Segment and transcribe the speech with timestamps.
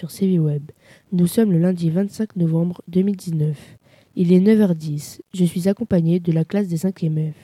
[0.00, 0.70] sur CVWeb.
[1.12, 3.54] Nous sommes le lundi 25 novembre 2019.
[4.16, 5.20] Il est 9h10.
[5.34, 7.34] Je suis accompagné de la classe des 5e F.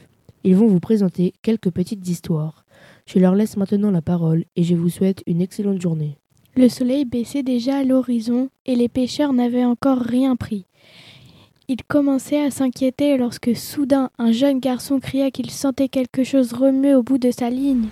[0.42, 2.64] Ils vont vous présenter quelques petites histoires.
[3.04, 6.16] Je leur laisse maintenant la parole et je vous souhaite une excellente journée.
[6.56, 10.64] Le soleil baissait déjà à l'horizon et les pêcheurs n'avaient encore rien pris.
[11.68, 16.94] Ils commençaient à s'inquiéter lorsque soudain un jeune garçon cria qu'il sentait quelque chose remuer
[16.94, 17.88] au bout de sa ligne.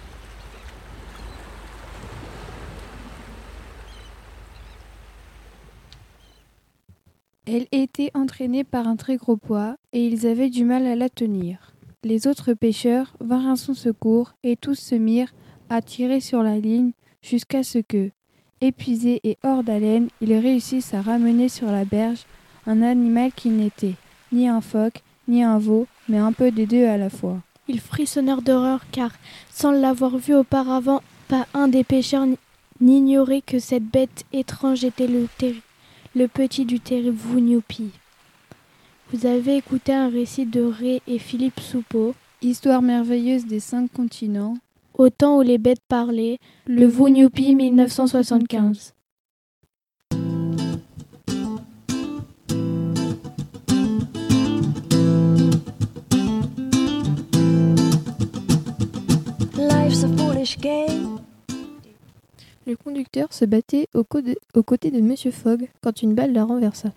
[7.47, 11.11] Elle était entraînée par un très gros poids, et ils avaient du mal à la
[11.11, 11.75] tenir.
[12.03, 15.35] Les autres pêcheurs vinrent à son secours, et tous se mirent
[15.69, 18.11] à tirer sur la ligne jusqu'à ce que,
[18.63, 22.25] épuisés et hors d'haleine, ils réussissent à ramener sur la berge
[22.67, 23.95] un animal qui n'était
[24.33, 27.41] ni un phoque, ni un veau, mais un peu des deux à la fois.
[27.69, 29.11] Ils frissonnèrent d'horreur car,
[29.51, 32.27] sans l'avoir vu auparavant, pas un des pêcheurs
[32.81, 35.61] n'ignorait que cette bête étrange était le terrible
[36.15, 37.91] le petit du terrible Vunyupi.
[39.13, 42.15] Vous avez écouté un récit de Ré et Philippe Soupeau.
[42.41, 44.57] Histoire merveilleuse des cinq continents.
[44.97, 48.95] Au temps où les bêtes parlaient, le Vunyupi 1975.
[59.57, 60.94] Life's a foolish game.
[62.77, 66.93] Conducteur se battait aux, côtés de Monsieur Fogg quand une balle la renversa.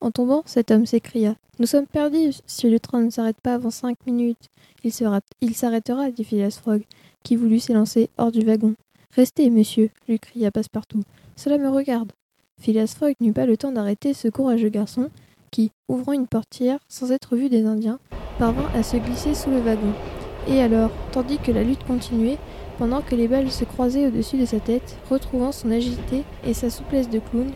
[0.00, 3.70] En tombant, cet homme s'écria Nous sommes perdus si le train ne s'arrête pas avant
[3.70, 4.50] cinq minutes.
[4.84, 4.92] Il,
[5.40, 6.82] il s'arrêtera, dit Phileas Fogg,
[7.22, 8.74] qui voulut s'élancer hors du wagon.
[9.12, 11.02] Restez, monsieur, lui cria Passepartout.
[11.36, 12.12] Cela me regarde.
[12.60, 15.10] Phileas Fogg n'eut pas le temps d'arrêter ce courageux garçon,
[15.50, 17.98] qui, ouvrant une portière sans être vu des Indiens,
[18.38, 19.92] parvint à se glisser sous le wagon.
[20.48, 22.38] Et alors, tandis que la lutte continuait,
[22.78, 26.70] pendant que les balles se croisaient au-dessus de sa tête, retrouvant son agilité et sa
[26.70, 27.50] souplesse de clown,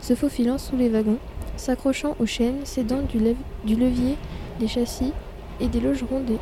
[0.00, 1.18] se faufilant sous les wagons,
[1.56, 4.16] s'accrochant aux chaînes, s'aidant du, levier
[4.60, 5.12] des châssis
[5.60, 6.38] et des logerons des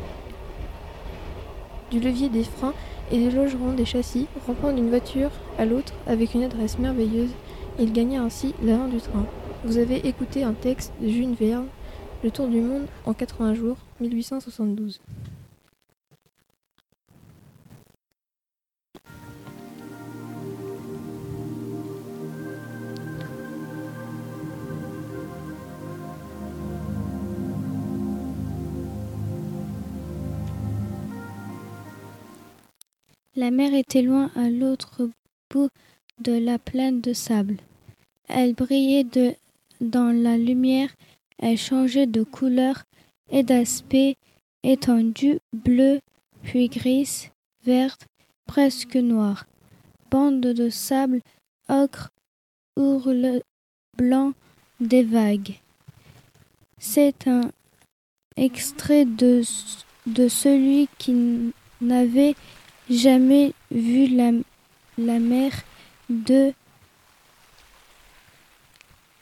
[1.91, 2.73] du levier des freins
[3.11, 5.29] et des logerons des châssis, rampant d'une voiture
[5.59, 7.29] à l'autre avec une adresse merveilleuse,
[7.79, 9.25] il gagna ainsi l'avant du train.
[9.63, 11.67] Vous avez écouté un texte de Jules Verne,
[12.23, 14.99] Le Tour du monde en 80 jours, 1872.
[33.35, 35.09] La mer était loin à l'autre
[35.49, 35.69] bout
[36.19, 37.57] de la plaine de sable.
[38.27, 39.33] Elle brillait de,
[39.81, 40.89] dans la lumière,
[41.39, 42.83] elle changeait de couleur
[43.31, 44.17] et d'aspect,
[44.61, 45.99] étendue, bleue,
[46.43, 47.31] puis grise,
[47.65, 48.05] verte,
[48.45, 49.47] presque noire.
[50.11, 51.21] Bande de sable,
[51.69, 52.11] ocre,
[52.77, 53.41] ourle
[53.97, 54.33] blanc
[54.79, 55.59] des vagues.
[56.77, 57.49] C'est un
[58.35, 59.41] extrait de,
[60.05, 61.51] de celui qui
[61.81, 62.35] n'avait
[62.89, 64.31] jamais vu la,
[64.97, 65.51] la mer
[66.09, 66.53] de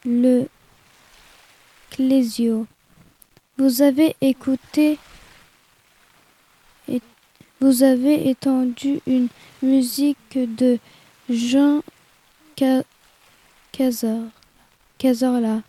[0.05, 0.47] le
[1.91, 2.65] Clésio.
[3.57, 4.97] Vous avez écouté
[6.87, 7.01] et
[7.59, 9.27] vous avez étendu une
[9.61, 10.79] musique de
[11.29, 11.81] Jean
[14.97, 15.61] Cazorla.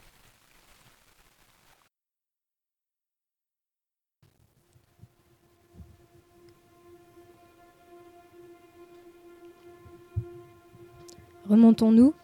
[11.53, 12.15] Remontons-nous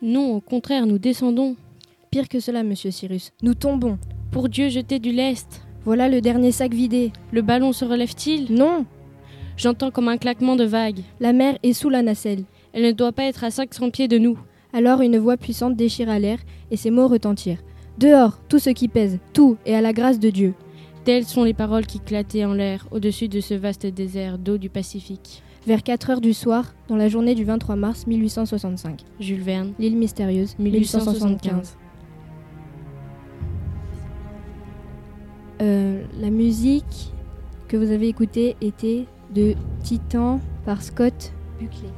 [0.00, 1.54] Non, au contraire, nous descendons.
[2.10, 3.30] Pire que cela, monsieur Cyrus.
[3.42, 3.98] Nous tombons.
[4.30, 5.60] Pour Dieu, jetez du lest.
[5.84, 7.12] Voilà le dernier sac vidé.
[7.30, 8.54] Le ballon se relève-t-il?
[8.54, 8.86] Non.
[9.58, 11.00] J'entends comme un claquement de vagues.
[11.20, 12.44] La mer est sous la nacelle.
[12.72, 14.38] Elle ne doit pas être à 500 pieds de nous.
[14.72, 16.38] Alors une voix puissante déchira l'air
[16.70, 17.62] et ces mots retentirent.
[17.98, 20.54] Dehors, tout ce qui pèse, tout est à la grâce de Dieu.
[21.04, 24.70] Telles sont les paroles qui clataient en l'air au-dessus de ce vaste désert d'eau du
[24.70, 29.04] Pacifique vers 4 heures du soir, dans la journée du 23 mars 1865.
[29.20, 31.76] Jules Verne, L'île mystérieuse, 1875.
[35.62, 37.12] Euh, la musique
[37.68, 41.90] que vous avez écoutée était de Titan par Scott Buckley.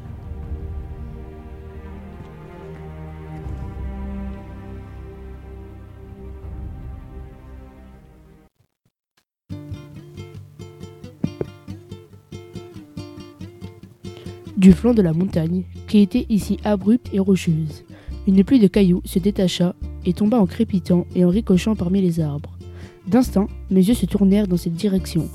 [14.67, 17.85] Du flanc de la montagne, qui était ici abrupte et rocheuse.
[18.27, 22.19] Une pluie de cailloux se détacha et tomba en crépitant et en ricochant parmi les
[22.19, 22.59] arbres.
[23.07, 25.29] D'instant, mes yeux se tournèrent dans cette direction,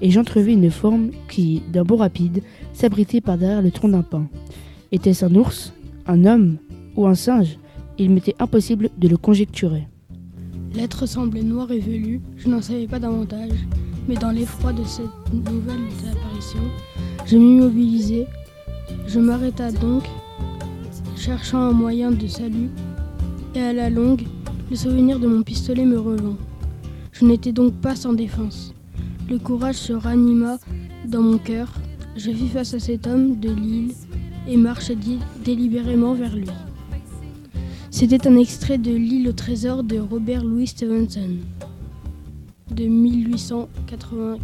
[0.00, 2.42] et j'entrevis une forme qui, d'un bond rapide,
[2.72, 4.26] s'abritait par derrière le tronc d'un pin.
[4.90, 5.74] Était-ce un ours
[6.06, 6.56] Un homme
[6.96, 7.58] ou un singe?
[7.98, 9.86] Il m'était impossible de le conjecturer.
[10.74, 13.66] L'être semblait noir et velu, je n'en savais pas davantage,
[14.08, 15.04] mais dans l'effroi de cette
[15.34, 15.76] nouvelle
[16.10, 16.62] apparition,
[17.26, 18.26] je m'immobilisai.
[19.08, 20.04] Je m'arrêta donc,
[21.16, 22.68] cherchant un moyen de salut,
[23.54, 24.22] et à la longue,
[24.70, 26.36] le souvenir de mon pistolet me revint.
[27.12, 28.74] Je n'étais donc pas sans défense.
[29.30, 30.58] Le courage se ranima
[31.06, 31.72] dans mon cœur.
[32.16, 33.94] Je fis face à cet homme de l'île
[34.46, 34.96] et marchai
[35.42, 36.50] délibérément vers lui.
[37.90, 41.38] C'était un extrait de L'île au trésor de Robert Louis Stevenson
[42.70, 44.36] de 1883.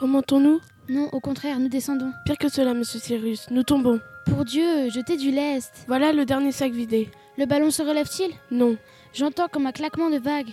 [0.00, 2.12] Remontons-nous Non, au contraire, nous descendons.
[2.26, 4.00] Pire que cela, monsieur Cyrus, nous tombons.
[4.26, 5.84] Pour Dieu, jetez du lest.
[5.86, 7.10] Voilà le dernier sac vidé.
[7.38, 8.32] Le ballon se relève-t-il?
[8.50, 8.76] Non.
[9.12, 10.50] J'entends comme un claquement de vagues.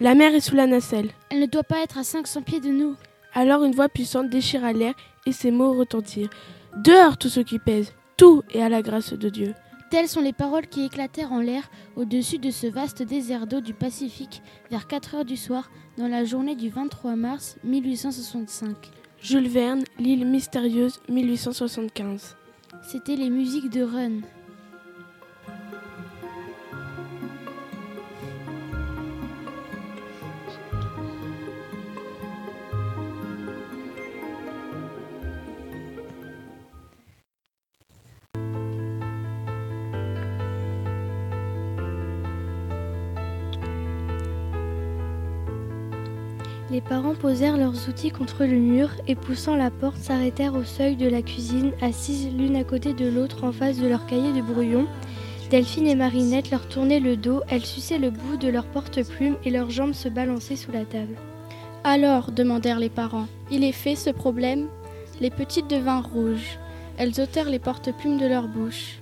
[0.00, 1.10] La mer est sous la nacelle.
[1.30, 2.94] Elle ne doit pas être à 500 pieds de nous.
[3.34, 4.94] Alors une voix puissante déchira l'air
[5.26, 6.30] et ces mots retentirent.
[6.76, 9.54] Dehors tout ce qui pèse, tout est à la grâce de Dieu.
[9.90, 13.72] Telles sont les paroles qui éclatèrent en l'air au-dessus de ce vaste désert d'eau du
[13.72, 18.76] Pacifique vers 4 heures du soir dans la journée du 23 mars 1865.
[19.22, 22.36] Jules Verne, L'île mystérieuse, 1875.
[22.82, 24.20] C'était les musiques de Run.
[46.70, 50.96] Les parents posèrent leurs outils contre le mur et poussant la porte s'arrêtèrent au seuil
[50.96, 54.42] de la cuisine, assises l'une à côté de l'autre en face de leur cahier de
[54.42, 54.86] brouillon.
[55.48, 59.50] Delphine et Marinette leur tournaient le dos, elles suçaient le bout de leur porte-plume et
[59.50, 61.16] leurs jambes se balançaient sous la table.
[61.84, 64.66] Alors, demandèrent les parents, il est fait ce problème?
[65.22, 66.58] Les petites devinrent rouges.
[66.98, 68.98] Elles ôtèrent les porte-plumes de leur bouche.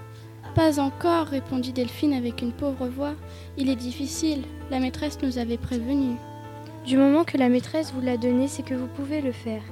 [0.54, 3.14] Pas encore, répondit Delphine avec une pauvre voix.
[3.58, 6.16] Il est difficile, la maîtresse nous avait prévenus.
[6.86, 9.62] Du moment que la maîtresse vous l'a donné, c'est que vous pouvez le faire.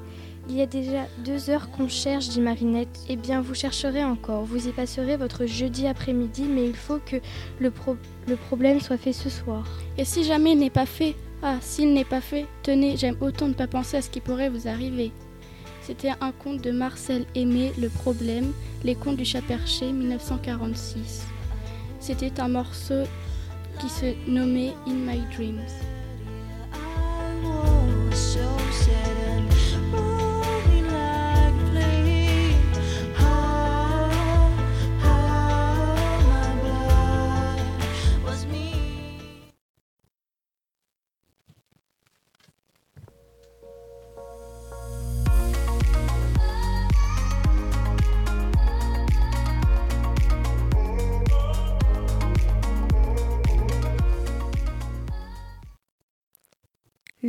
[0.48, 2.98] Il y a déjà deux heures qu'on cherche, dit Marinette.
[3.08, 4.44] Eh bien, vous chercherez encore.
[4.44, 7.16] Vous y passerez votre jeudi après-midi, mais il faut que
[7.60, 7.96] le, pro-
[8.28, 9.64] le problème soit fait ce soir.
[9.96, 11.14] Et si jamais il n'est pas fait?
[11.42, 14.48] Ah, s'il n'est pas fait, tenez, j'aime autant ne pas penser à ce qui pourrait
[14.50, 15.12] vous arriver.
[15.82, 18.52] C'était un conte de Marcel Aimé, Le Problème,
[18.82, 21.26] Les contes du chat perché, 1946.
[22.00, 23.04] C'était un morceau
[23.78, 25.60] qui se nommait In My Dreams.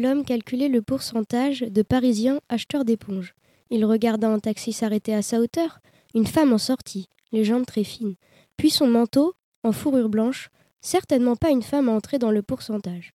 [0.05, 3.33] L'homme calculait le pourcentage de Parisiens acheteurs d'éponges.
[3.71, 5.79] Il regarda un taxi s'arrêter à sa hauteur.
[6.13, 8.13] Une femme en sortit, les jambes très fines.
[8.55, 9.33] Puis son manteau,
[9.63, 13.13] en fourrure blanche, certainement pas une femme à entrer dans le pourcentage.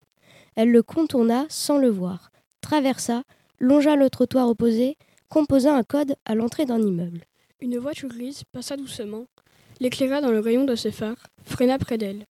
[0.55, 3.25] Elle le contourna sans le voir, traversa,
[3.59, 4.97] longea le trottoir opposé,
[5.29, 7.25] composa un code à l'entrée d'un immeuble.
[7.61, 9.27] Une voiture grise passa doucement,
[9.81, 12.27] l'éclaira dans le rayon de ses phares, freina près d'elle.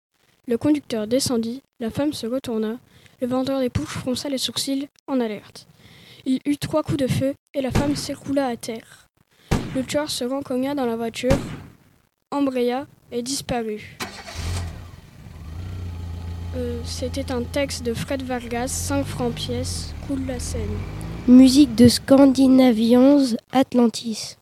[0.46, 2.78] Le conducteur descendit, la femme se retourna,
[3.24, 5.66] le vendeur des pouches fronça les sourcils en alerte.
[6.26, 9.08] Il eut trois coups de feu et la femme s'écroula à terre.
[9.74, 11.38] Le tueur se rencogna dans la voiture,
[12.30, 13.96] embraya et disparut.
[16.54, 20.76] Euh, C'était un texte de Fred Vargas, 5 francs pièce, coule la Seine.
[21.26, 24.36] Musique de Scandinavians Atlantis.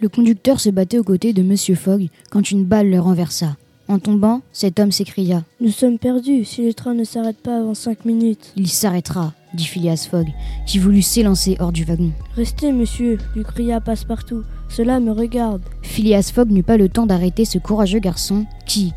[0.00, 3.56] Le conducteur se battait aux côtés de Monsieur Fogg quand une balle le renversa.
[3.86, 7.74] En tombant, cet homme s'écria Nous sommes perdus si le train ne s'arrête pas avant
[7.74, 8.54] cinq minutes.
[8.56, 10.28] Il s'arrêtera, dit Phileas Fogg,
[10.66, 12.12] qui voulut s'élancer hors du wagon.
[12.34, 14.42] Restez, monsieur, lui cria Passepartout.
[14.70, 15.60] Cela me regarde.
[15.82, 18.94] Phileas Fogg n'eut pas le temps d'arrêter ce courageux garçon qui,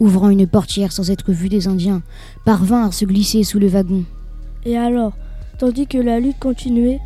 [0.00, 2.00] ouvrant une portière sans être vu des Indiens,
[2.46, 4.04] parvint à se glisser sous le wagon.
[4.64, 5.12] Et alors,
[5.58, 7.00] tandis que la lutte continuait,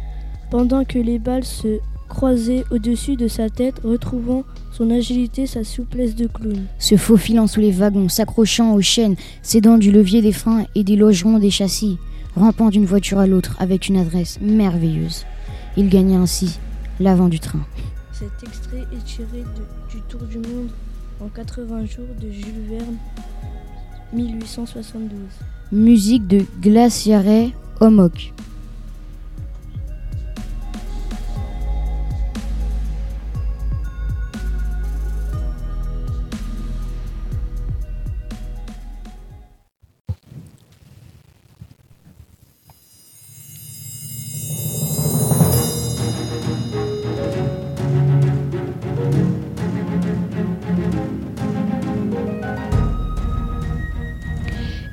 [0.52, 1.80] pendant que les balles se
[2.11, 6.67] croisaient au-dessus de sa tête, retrouvant son agilité, sa souplesse de clown.
[6.79, 10.97] Se faufilant sous les wagons, s'accrochant aux chaînes, s'aidant du levier des freins et des
[10.97, 11.97] logerons des châssis,
[12.37, 15.25] rampant d'une voiture à l'autre avec une adresse merveilleuse.
[15.79, 16.59] Il gagna ainsi
[16.99, 17.64] l'avant du train.
[18.12, 20.69] Cet extrait est tiré de, du Tour du Monde
[21.21, 22.97] en 80 jours de Jules Verne,
[24.12, 25.11] 1872.
[25.73, 27.50] Musique de Glaciare
[27.81, 28.33] Homok.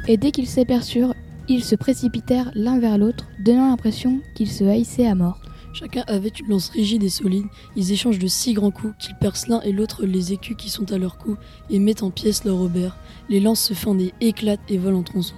[0.08, 1.14] Et dès qu'ils s'aperçurent,
[1.50, 5.42] ils se précipitèrent l'un vers l'autre, donnant l'impression qu'ils se haïssaient à mort.
[5.74, 7.46] Chacun avait une lance rigide et solide.
[7.76, 10.92] Ils échangent de si grands coups qu'ils percent l'un et l'autre les écus qui sont
[10.92, 11.36] à leur cou
[11.70, 12.98] et mettent en pièces leur robert.
[13.30, 15.36] Les lances se fendent et éclatent et volent en tronçons.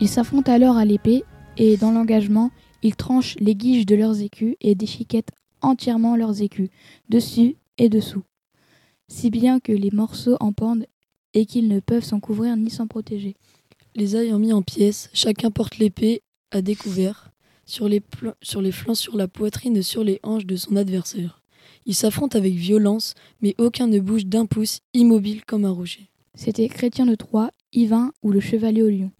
[0.00, 1.24] Ils s'affrontent alors à l'épée
[1.56, 2.50] et, dans l'engagement,
[2.82, 5.32] ils tranchent les guiches de leurs écus et déchiquettent
[5.62, 6.68] entièrement leurs écus,
[7.08, 8.22] dessus et dessous,
[9.08, 10.86] si bien que les morceaux en pendent
[11.32, 13.34] et qu'ils ne peuvent s'en couvrir ni s'en protéger.
[13.96, 17.30] Les ayant mis en pièces, chacun porte l'épée à découvert,
[17.64, 18.02] sur les,
[18.72, 21.42] flancs, sur la poitrine sur les hanches de son adversaire.
[21.86, 26.08] Ils s'affrontent avec violence, mais aucun ne bouge d'un pouce, immobile comme un rocher.
[26.34, 29.12] C'était Chrétien de Troyes, Yvain ou le chevalier au lion.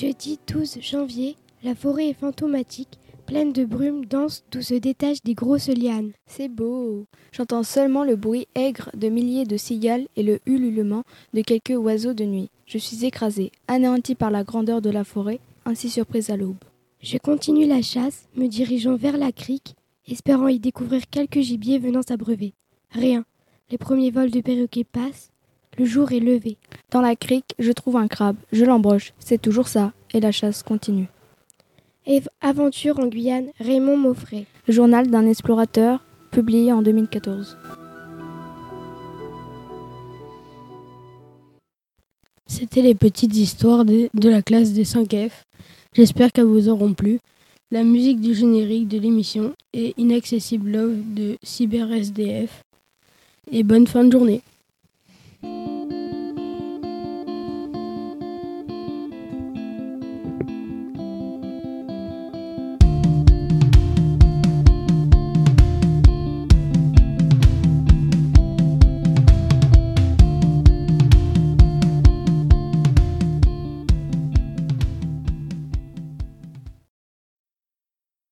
[0.00, 5.34] Jeudi 12 janvier, la forêt est fantomatique, pleine de brume dense d'où se détachent des
[5.34, 6.12] grosses lianes.
[6.24, 7.06] C'est beau.
[7.32, 11.02] J'entends seulement le bruit aigre de milliers de cigales et le ululement
[11.34, 12.48] de quelques oiseaux de nuit.
[12.64, 16.62] Je suis écrasée, anéantie par la grandeur de la forêt, ainsi surprise à l'aube.
[17.02, 19.74] Je continue la chasse, me dirigeant vers la crique,
[20.06, 22.54] espérant y découvrir quelques gibiers venant s'abreuver.
[22.92, 23.24] Rien.
[23.68, 25.32] Les premiers vols de perroquets passent,
[25.78, 26.56] le jour est levé.
[26.90, 28.36] Dans la crique, je trouve un crabe.
[28.50, 29.12] Je l'embroche.
[29.20, 29.92] C'est toujours ça.
[30.12, 31.06] Et la chasse continue.
[32.40, 34.46] Aventure en Guyane, Raymond Maufray.
[34.66, 37.56] Journal d'un explorateur, publié en 2014.
[42.46, 45.30] C'était les petites histoires de, de la classe des 5F.
[45.92, 47.20] J'espère qu'elles vous auront plu.
[47.70, 52.62] La musique du générique de l'émission est Inaccessible Love de CyberSDF.
[53.52, 54.42] Et bonne fin de journée.